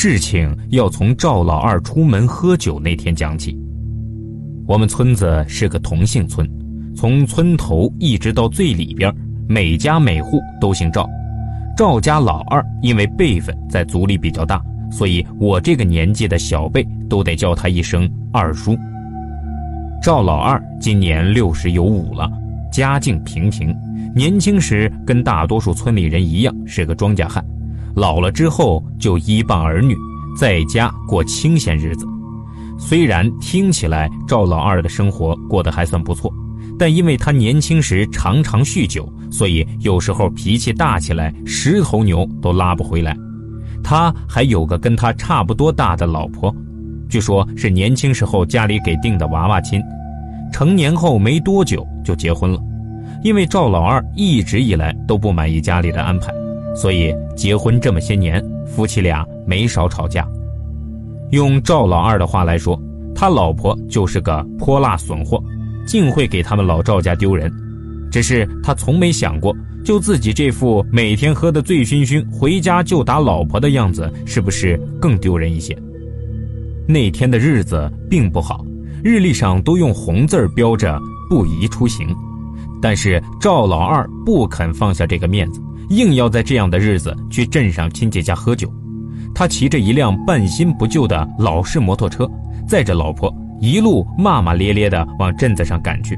[0.00, 3.58] 事情要从赵老二出门喝酒那天讲起。
[4.64, 6.48] 我们村子是个同姓村，
[6.94, 9.12] 从村头一直到最里边，
[9.48, 11.04] 每家每户都姓赵。
[11.76, 18.78] 赵家老二因为辈分在族里比较大，所以我这个年纪的小辈都得叫他一声二叔。
[20.00, 22.30] 赵老二今年六十有五了，
[22.70, 23.76] 家境平平，
[24.14, 27.44] 年轻时跟大多数村里人一样是个庄稼汉。
[27.98, 29.96] 老了之后就依傍儿女，
[30.36, 32.06] 在家过清闲日子。
[32.78, 36.32] 虽然听起来赵老二的生活过得还算不错，
[36.78, 43.16] 但因为他年轻时常常酗酒，所以有时候脾气大起来，十头牛都拉不回来。
[43.82, 46.54] 他还有个跟他差不多大的老婆，
[47.08, 49.82] 据说是年轻时候家里给定的娃娃亲，
[50.52, 52.60] 成年后没多久就结婚了。
[53.24, 56.32] 因为赵老二一直以来都不满意家里的安排。
[56.80, 60.24] 所以结婚这么些年，夫妻俩没少吵架。
[61.32, 62.80] 用赵老二的话来说，
[63.16, 65.42] 他老婆就是个泼辣损货，
[65.84, 67.52] 净会给他们老赵家丢人。
[68.12, 69.52] 只是他从没想过，
[69.84, 75.76] 就自己这副每天喝得醉醺醺，回家就打老婆的样子，是不是更丢人一些？
[76.86, 78.64] 那天的日子并不好，
[79.02, 80.96] 日历上都用红字标着
[81.28, 82.06] 不宜出行。
[82.80, 85.60] 但是赵老二不肯放下这个面子。
[85.90, 88.70] 硬要在这样的日子去镇上亲戚家喝酒，
[89.34, 92.30] 他骑着一辆半新不旧的老式摩托车，
[92.66, 96.14] 载着老婆一路骂骂咧咧地往镇子上赶去。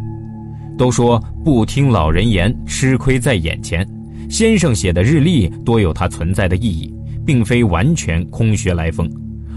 [0.77, 3.87] 都说不听老人言，吃亏在眼前。
[4.29, 6.93] 先生写的日历多有它存在的意义，
[7.25, 9.09] 并非完全空穴来风，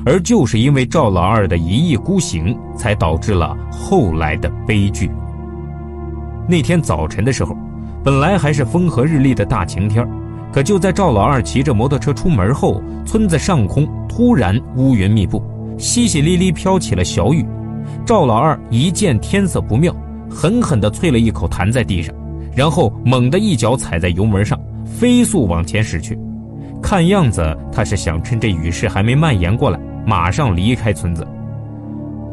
[0.05, 5.09] 而就是因为赵老二的一意孤行，才导致了后来的悲剧。
[6.47, 7.55] 那天早晨的时候。
[8.03, 10.05] 本来还是风和日丽的大晴天，
[10.51, 15.41] 可就在赵老二骑着摩托车出门后，村子上空突然乌云密布，
[15.77, 17.45] 淅淅沥沥飘起了小雨。
[18.05, 19.95] 赵老二一见天色不妙，
[20.29, 22.13] 狠狠地啐了一口痰在地上，
[22.53, 26.19] 然后猛地一脚踩在油门上，飞速往前驶去。
[26.81, 31.25] 看样子他是想趁这雨势还没蔓延过来，马上离开村子。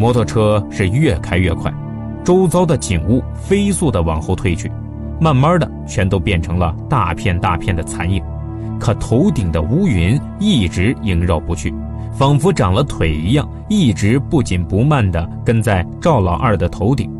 [0.00, 1.72] 摩托车是越开越快，
[2.24, 4.70] 周遭的景物飞速地往后退去。
[5.20, 8.22] 慢慢的，全都变成了大片大片的残影，
[8.78, 11.74] 可头顶的乌云一直萦绕不去，
[12.12, 17.10] 仿佛长了腿一样，一直不紧不慢地跟在赵老二的头顶。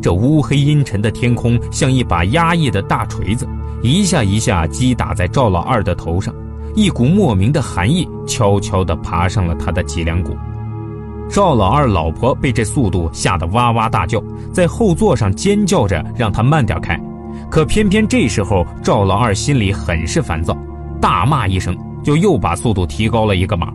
[0.00, 3.48] 这乌黑阴沉的天空像一把压抑的大锤子，
[3.82, 6.32] 一下一下击打在赵老二的头上，
[6.76, 10.36] 一股莫名的寒意悄悄地爬上了他的脊梁骨。
[11.32, 14.22] 赵老二老婆被这速度吓得哇哇大叫，
[14.52, 17.00] 在后座上尖叫着让他慢点开。
[17.50, 20.54] 可偏偏这时候，赵老二心里很是烦躁，
[21.00, 23.72] 大骂一声，就又把速度提高了一个码。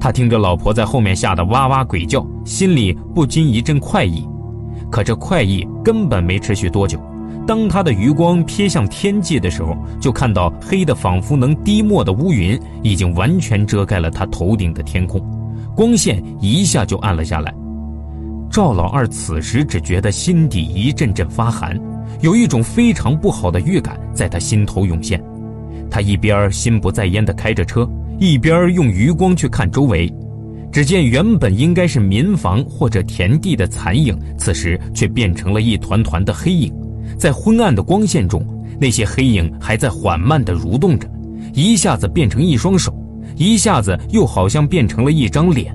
[0.00, 4.28] 他听着老婆在后面吓得哇哇鬼叫，心里不禁一阵快意。
[4.90, 6.98] 可这快意根本没持续多久，
[7.46, 15.24] 当他的余光瞥向天际的时候，就看到黑的仿佛能滴墨的乌云已经完全遮盖了他头顶的天空，
[15.78, 17.54] 光线一下就暗了下来。
[18.50, 21.78] 赵老二此时只觉得心底一阵阵发寒。
[22.20, 25.22] 有一种非常不好的预感在他心头涌现，
[25.88, 30.12] 他一边心不在焉地开着车，一边用余光去看周围。
[30.72, 36.74] 只见原本应该是民房或者田地的残影，此时却变成了一团团的黑影。
[37.16, 38.44] 在昏暗的光线中，
[38.80, 41.08] 那些黑影还在缓慢地蠕动着，
[41.54, 42.92] 一下子变成一双手，
[43.38, 45.72] 一下子又好像变成了一张脸。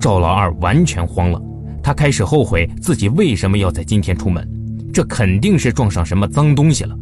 [0.00, 1.40] 赵老二完全慌了，
[1.82, 4.48] 他开始后悔自己为什么要在今天出门。
[4.92, 6.98] 这肯定是撞上什么脏东西了，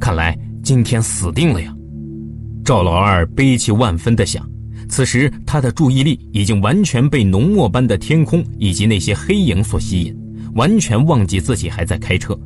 [0.00, 1.72] 看来今天死定了呀！
[2.64, 4.44] 赵老二悲戚万分地想。
[4.88, 10.16] 此时他的注意力已经完全被浓墨般的天空以及那些黑影所吸引，
[10.54, 12.36] 完全忘记自己还在开车。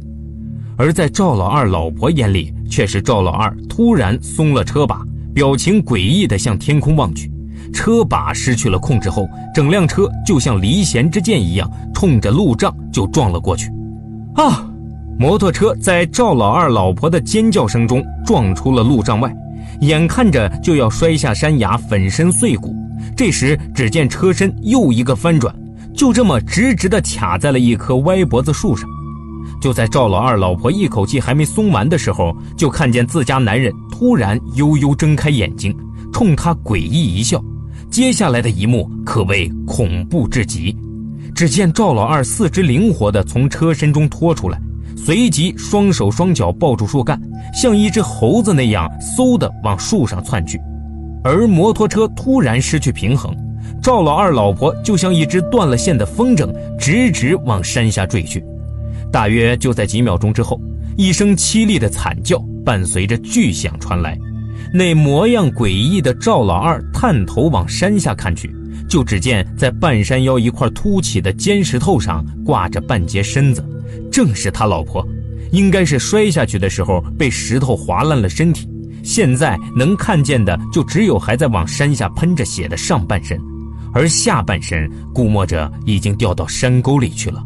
[0.77, 5.03] 而在赵老二老婆眼里，却是赵老二突然松了车把，
[5.35, 7.31] 表情诡异地向天空望去。
[7.73, 13.71] 车把失去了控制后，整辆车就像离弦之箭一样，冲着路障就撞了过去。
[14.35, 14.69] 啊！
[15.19, 19.33] 摩托车在赵老二老婆的尖叫声中撞出了路障外，
[19.81, 22.75] 眼看着就要摔下山崖，粉身碎骨。
[23.15, 25.55] 这时，只见车身又一个翻转，
[25.95, 28.89] 就这么直直地卡在了一棵歪脖子树上。
[29.63, 35.73] 就在赵老二老婆一口气还没松完的时候，就看见自家男人突然悠悠睁开眼睛，
[36.13, 37.41] 冲他诡异一笑。
[37.89, 40.77] 接下来的一幕可谓恐怖至极，
[41.33, 44.61] 只见赵老二四肢灵活地从车身中拖出来。
[44.97, 47.17] 随即，双手双脚抱住树干，
[47.55, 50.61] 像一只猴子那样嗖的往树上窜去。
[51.23, 53.33] 而摩托车突然失去平衡，
[53.81, 58.45] 赵老二老婆就像一只断了线的风筝，直直往山下坠去。
[59.13, 60.59] 大约就在几秒钟之后，
[60.97, 64.19] 一声凄厉的惨叫伴随着巨响传来。
[64.73, 68.51] 那模样诡异的赵老二探头往山下看去，
[68.89, 73.63] 就只见在半山腰一块凸起的尖石头上挂着半截身子，
[74.11, 75.07] 正是他老婆。
[75.51, 78.67] 应该是摔下去的时候被石头划烂了身体，
[79.03, 83.39] 现在能看见的就只有还在往山下喷着血的上半身，
[83.93, 87.45] 而下半身估摸着已经掉到山沟里去了。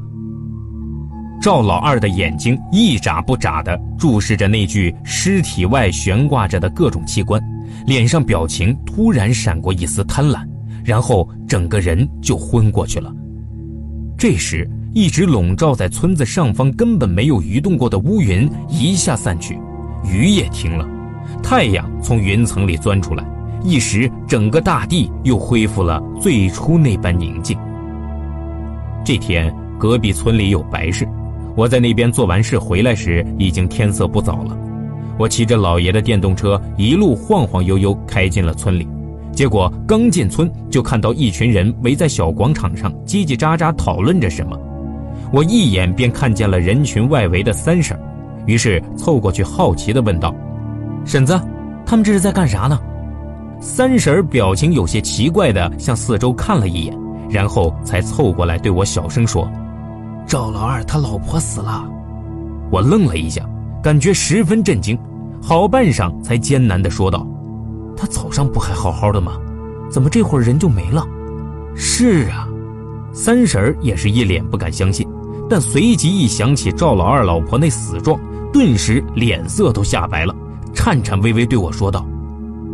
[1.41, 7.41] 赵老二的眼睛一眨不眨地注视着那具尸体外悬挂着的各种器官，
[7.87, 10.45] 脸上表情突然闪过一丝贪婪，
[10.85, 13.13] 然后整个人就昏过去了。
[14.19, 19.57] 这时，一直笼罩在村子上方根本没有移动过的乌云一下散去，
[20.05, 20.89] 雨也停了，
[21.43, 23.25] 太阳从云层里钻出来，
[23.63, 27.57] 一时整个大地又恢复了最初那般宁静。
[29.05, 31.07] 这天，隔壁村里有白事。
[31.57, 34.57] 我在那边做完事回来时，已经天色不早了。
[35.19, 38.87] 我骑着老爷的电动车，一路晃晃悠悠开进了村里。
[39.33, 44.59] 结果刚进村，就看到一群人围在小广场上，叽叽喳喳讨论着什么。
[45.33, 47.99] 我一眼便看见了人群外围的三婶，
[48.47, 50.35] 于是凑过去好奇地问道
[51.05, 51.41] ：“婶子，
[51.87, 52.79] 他们这是在干啥呢？”
[53.61, 56.95] 三婶表情有些奇怪地向四周看了一眼，
[57.31, 59.51] 然后才凑过来对我小声说。
[60.27, 61.89] 赵老二他老婆死了，
[62.69, 63.49] 我愣了一下，
[63.81, 64.99] 感觉十分震惊，
[65.41, 67.25] 好半晌才艰难地说道
[67.97, 69.35] ：“他早上不还好好的吗？
[69.89, 71.07] 怎么这会儿人就没了？”
[71.77, 72.49] 是啊，
[73.13, 75.07] 三婶儿也是一脸不敢相信，
[75.49, 78.19] 但随即一想起赵老二老婆那死状，
[78.53, 80.35] 顿时脸色都吓白了，
[80.75, 82.05] 颤颤巍巍对我说道：“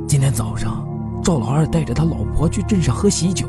[0.08, 0.82] 今天早上，
[1.22, 3.46] 赵老二带着他老婆去镇上喝喜酒，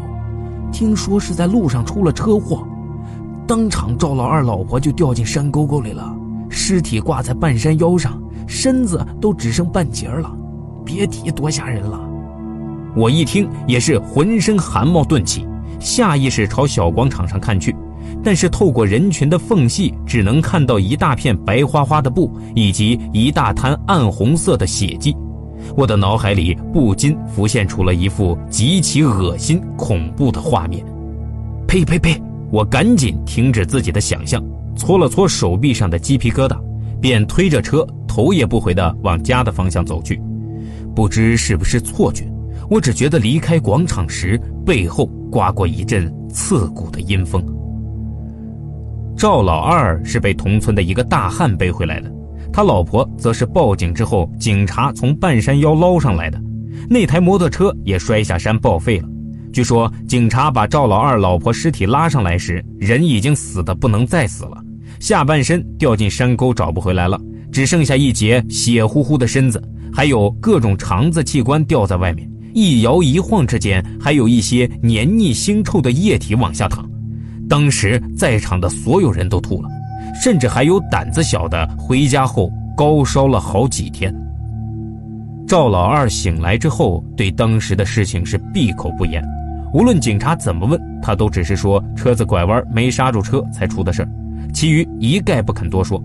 [0.74, 2.68] 听说是在路上出了车祸。”
[3.56, 6.12] 当场，赵老二老婆就掉进山沟沟里了，
[6.50, 10.36] 尸体挂在半山腰上，身子都只剩半截了，
[10.84, 12.02] 别提多吓人了。
[12.96, 15.46] 我一听也是浑身汗毛顿起，
[15.80, 17.76] 下意识朝小广场上看去，
[18.24, 25.16] 但是透过人群的缝隙，只能看到一大片白花花的布以及一大滩暗红色的血迹，
[25.78, 30.84] 我的脑海里不禁浮现出了一幅极其恶心恐怖的画面。
[31.68, 32.20] 呸呸呸！
[32.54, 34.40] 我赶紧停止自己的想象，
[34.76, 36.56] 搓了搓手臂上的鸡皮疙瘩，
[37.02, 40.22] 便推着车头也不回地往家的方向走去。
[40.96, 42.32] 不知是不是错觉，
[42.70, 47.44] 我只觉得离开广场时背后刮过一阵刺骨的阴风。
[49.18, 52.14] 赵老二是被同村的一个大汉背回来的，
[52.52, 56.40] 他老婆则是报警之后，警察从半山腰捞上来的。
[56.88, 59.10] 那台摩托车也摔下山报废了。
[59.54, 64.58] 据说警察把赵老二老婆尸体拉上来时，人已经死得不能再死了，
[65.00, 67.22] 下半身掉进山沟找不回来了，
[67.52, 69.64] 只剩下一截血乎乎的身子，
[69.94, 76.84] 还有各种肠子器官掉在外面，一摇一晃之间，还有一些黏腻腥臭的液体往下淌。
[77.48, 79.70] 当时在场的所有人都吐了，
[80.20, 84.12] 甚至还有胆子小的回家后高烧了好几天。
[85.48, 89.24] 赵老二醒来之后，对当时的事情是闭口不言。
[89.74, 94.10] 无论警察怎么问，他都只是说车子拐弯没刹住车才出的事儿，
[94.54, 96.02] 其余一概不肯多说。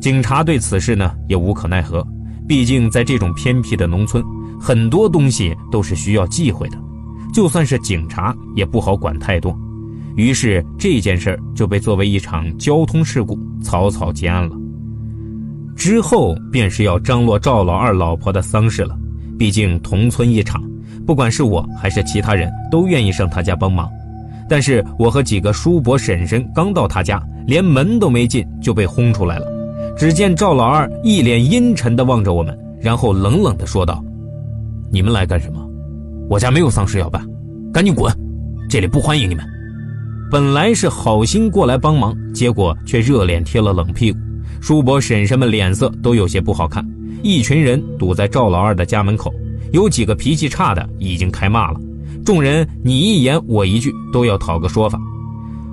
[0.00, 2.06] 警察对此事呢也无可奈何，
[2.46, 4.24] 毕竟在这种偏僻的农村，
[4.60, 6.78] 很多东西都是需要忌讳的，
[7.34, 9.54] 就算是警察也不好管太多。
[10.14, 14.56] 于是这件事就被作为一场交通事故草草结案了。
[15.76, 18.96] 之后便是要张罗赵老二老婆的丧事了，
[19.36, 20.62] 毕竟同村一场。
[21.10, 23.90] 不管是我还是其他人都愿意上他家帮忙，
[24.48, 29.46] 但是我和几个叔伯婶婶刚到他家，连门都没进就被轰出来了。
[29.96, 34.00] 只见赵老二一脸阴沉地望着我们，然后冷冷地说道
[34.88, 35.58] ：“你们来干什么？
[36.28, 37.20] 我家没有丧事要办，
[37.72, 38.08] 赶紧滚！
[38.68, 39.44] 这里不欢迎你们。”
[40.30, 44.18] 本来是好心过来帮忙，结果却热脸贴了冷屁股。
[44.60, 46.88] 叔伯婶婶们脸色都有些不好看，
[47.20, 49.34] 一群人堵在赵老二的家门口。
[49.72, 51.80] 有几个脾气差的已经开骂了，
[52.24, 54.98] 众人你一言我一句，都要讨个说法。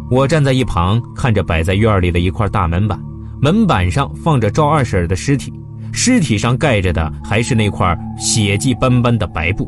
[0.09, 2.99] 我站在一旁看着摆在院里的一块大门板，
[3.41, 5.51] 门板上放着赵二婶的尸体，
[5.91, 9.67] 尸体上盖着的还是那块血迹斑斑的白布，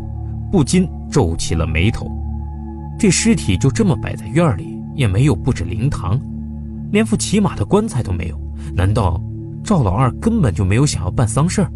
[0.51, 2.09] 不禁皱起了眉头。
[2.98, 6.19] 这尸体就这么摆在院里，也没有布置灵堂，
[6.91, 8.39] 连副起码的棺材都没有。
[8.75, 9.21] 难道
[9.63, 11.71] 赵老二根本就没有想要办丧事儿？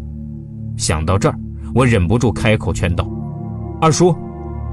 [0.76, 1.38] 想到这儿。
[1.74, 3.04] 我忍不住开口劝道
[3.82, 4.14] ：“二叔，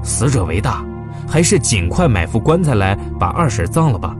[0.04, 0.84] 死者为大，
[1.26, 4.16] 还是尽快买副棺材来把二婶葬了吧。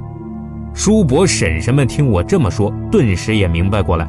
[0.74, 4.08] 叔伯婶婶们听我这么说，顿时也明白过来。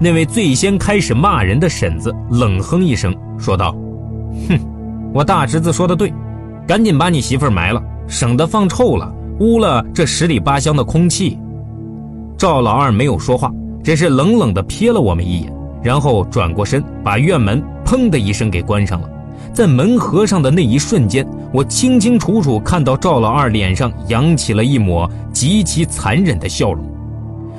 [0.00, 3.72] 那位最先开始骂人的婶子冷哼一声，说道
[4.50, 4.58] ：“哼，
[5.14, 6.12] 我大侄子说的对，
[6.66, 11.38] 赶紧把你媳妇埋了，省得放臭了，污了这十里八乡的空气。”
[12.36, 13.52] 赵老二没有说话，
[13.84, 15.52] 只是冷冷地瞥了我们一眼，
[15.84, 19.08] 然后转过身，把院门砰的一声给关上了。
[19.50, 26.84] 在门合上的那一瞬间，我清清楚楚看到赵老二脸上扬起了一抹极其残忍的笑容，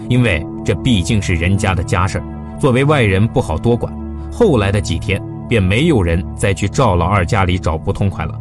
[0.08, 2.22] 因为这毕竟是人家的家事
[2.60, 3.92] 作为外人不好多管。
[4.32, 8.40] 后来的几天，便没有人再去赵老二家里找不痛快了。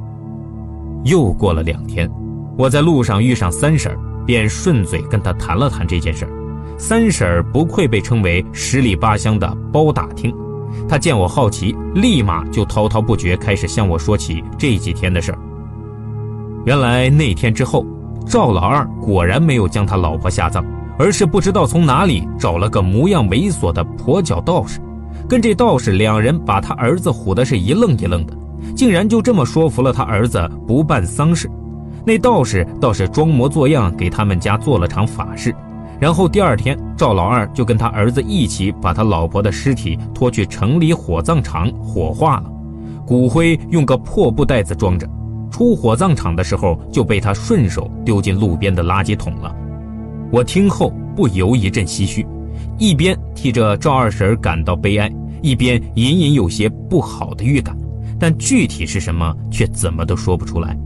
[1.04, 2.06] 又过了两天，
[2.58, 6.28] 我在路上遇上三婶，便顺嘴跟她谈了谈这件事
[6.76, 10.34] 三婶不愧被称为十里八乡的包打听。
[10.88, 15.38] 他见我好奇，立马就滔滔不绝开始向我说起这几天的事儿。
[16.64, 17.86] 原来那天之后，
[18.26, 20.64] 赵老二果然没有将他老婆下葬，
[20.98, 24.80] 而是不知道从哪里找了个模样猥琐的跛脚道士，
[25.28, 28.34] 跟这道士两人把他儿子唬得是一愣一愣的，
[28.76, 31.50] 竟然就这么说服了他儿子不办丧事。
[32.04, 35.54] 那道士倒是装模作样给他们家做了场法事。
[36.00, 42.50] 然后第二天，赵老二就跟他儿子一起把他老婆的尸体拖去城里火葬场火化了，
[43.04, 45.08] 骨灰用个破布袋子装着，
[45.50, 49.54] 出火葬场的时候就被他顺手丢进路边的垃圾桶了。
[50.30, 52.24] 我听后不由一阵唏嘘，
[52.78, 55.10] 一边替着赵二婶感到悲哀，
[55.42, 57.76] 一边隐隐有些不好的预感，
[58.20, 60.78] 但具体是什么却怎么都说不出来。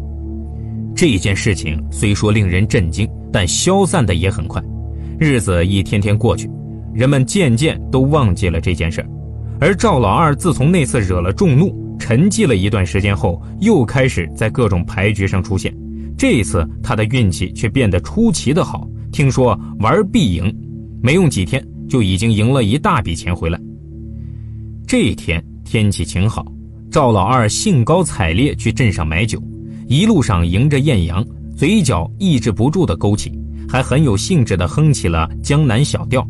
[0.95, 4.63] 这件事情虽说令人震惊，但消散的也很快。
[5.19, 6.51] 日子一天天过去，
[6.93, 9.05] 人们渐渐都忘记了这件事
[9.61, 15.73] 而赵老二自从那次惹了众怒，沉寂了一段时间后，又开始在各种牌局上出现。
[16.19, 20.53] 这一次他的运气却变得出奇的好，听说玩必赢，
[21.01, 23.61] 没用几天就已经赢了一大笔钱回来。
[24.87, 26.45] 这一天天气晴好，
[26.91, 29.41] 赵老二兴高采烈去镇上买酒，
[29.87, 31.25] 一路上迎着艳阳，
[31.57, 33.33] 嘴角抑制不住的勾起。
[33.73, 36.23] 还很有兴致地哼起了江南小调。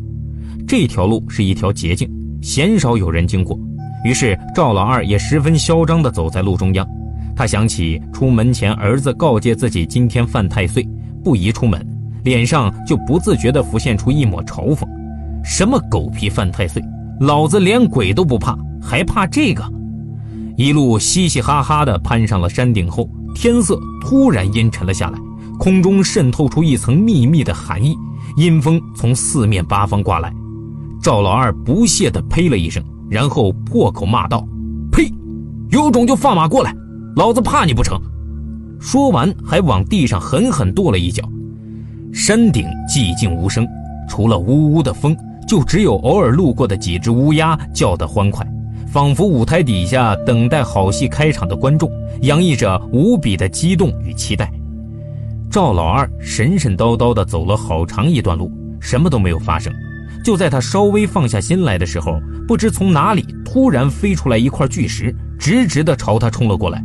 [0.65, 2.09] 这条路是一条捷径，
[2.41, 3.59] 鲜少有人经过，
[4.05, 6.87] 于是赵老二也十分嚣张地走在路中央。
[7.35, 10.87] 他想起出门前儿子告诫自己今天犯太岁，
[11.21, 11.85] 不宜出门，
[12.23, 14.87] 脸上就不自觉地浮现出一抹嘲讽
[15.43, 16.81] ：“什么狗屁犯太岁，
[17.19, 19.69] 老子连鬼都不怕，还怕这个？”
[20.55, 25.19] 一路嘻嘻哈哈地攀上了山顶后，天色突然阴沉了下来。
[25.57, 27.95] 空中渗透出一层密密的寒意，
[28.37, 30.33] 阴风从四面八方刮来。
[31.01, 34.45] 赵老二不屑地呸了一声，然后破口骂道
[34.91, 35.11] ：“呸！
[35.69, 36.73] 有种就放马过来，
[37.15, 37.99] 老子怕你不成？”
[38.79, 41.23] 说完，还往地上狠狠跺了一脚。
[42.13, 43.67] 山顶寂静无声，
[44.09, 45.15] 除了呜呜的风，
[45.47, 48.45] 就只有偶尔路过的几只乌鸦叫得欢快，
[48.87, 51.89] 仿佛舞台底下等待好戏开场的观众，
[52.21, 54.51] 洋溢着无比的激动与期待。
[55.53, 59.71] 赵老二神神叨叨地走了好长一段路，什么都没有发生。
[60.25, 66.83] 就在他稍微放下心来的时候，不知从哪里突然飞出来一块巨石，直直地朝他冲了过来。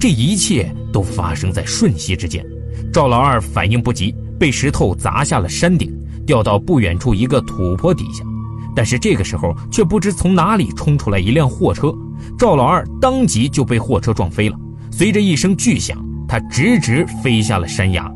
[0.00, 2.44] 这一切都发生在瞬息之间，
[2.92, 5.96] 赵老二反应不及，被石头砸下了山顶，
[6.26, 8.24] 掉到不远处一个土坡底下。
[8.74, 11.94] 但是这个时候，却不知从哪里冲出来一辆货车，
[12.36, 14.56] 赵老二当即就被货车撞飞了，
[14.90, 15.96] 随着一声巨响。
[16.30, 18.06] 他直直飞下了山崖，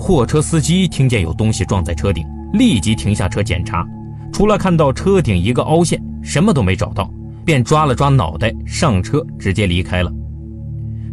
[0.00, 3.86] 货车司机听见有东西撞在车顶，立即停下车检查，
[4.32, 7.12] 除了看到车顶一个凹陷，什么都没找到，
[7.44, 10.10] 便抓了抓脑袋上车，直接离开了。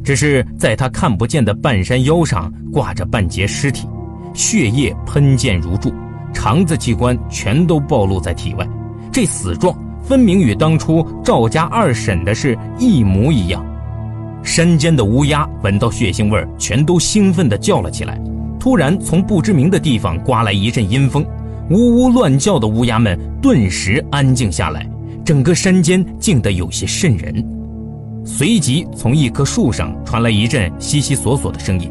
[0.06, 3.86] 只是在他看不见的半山腰上挂着半截尸体，
[4.34, 5.94] 血液喷溅如注，
[6.34, 8.66] 肠子器官全都暴露在体外，
[9.12, 13.64] 这死状分明与当初赵家二婶的是一模一样。
[14.44, 18.18] 山间的乌鸦闻到血腥味，全都兴奋地叫了起来。
[18.68, 21.26] 突然，从不知名的地方刮来一阵阴风，
[21.70, 24.86] 呜呜乱叫的乌鸦们顿时安静下来，
[25.24, 27.34] 整个山间静得有些瘆人。
[28.26, 31.90] 随即，从一棵树上传来一阵悉悉索索的声音，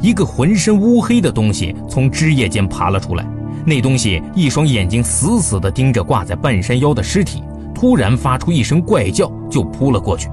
[0.00, 3.26] 一个浑身乌黑的东西从枝叶间爬了出来。
[3.66, 7.42] 那东西一双眼睛死死地盯着挂在半山腰的尸体，
[7.74, 10.30] 突然发出一声怪叫，就扑了过去。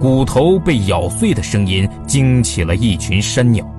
[0.00, 3.70] 骨头被咬碎的声音惊起了一群山鸟。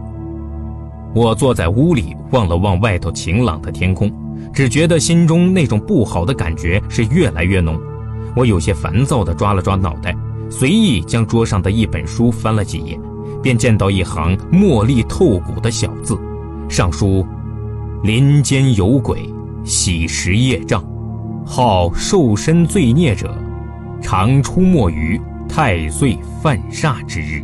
[1.14, 4.12] 我坐在屋里，望了望外头晴朗的天空，
[4.54, 7.80] 只觉得心中那种不好的感觉是越来越浓。
[8.36, 10.16] 我有些烦躁地抓了抓脑袋，
[10.50, 13.00] 随意将桌上的一本书翻了几页，
[13.42, 16.16] 便见到一行墨绿透骨的小字，
[16.70, 17.26] 上书
[18.04, 19.28] ：“林间有鬼，
[19.64, 20.84] 喜食业障，
[21.44, 23.36] 好受身罪孽者，
[24.02, 27.44] 常出没于太岁犯煞之日。”